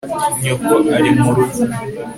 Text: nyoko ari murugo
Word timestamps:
nyoko 0.43 0.73
ari 0.97 1.09
murugo 1.19 1.59